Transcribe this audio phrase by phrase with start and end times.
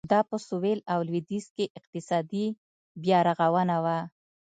[0.11, 2.45] دا په سوېل او لوېدیځ کې اقتصادي
[3.01, 3.99] بیارغونه وه.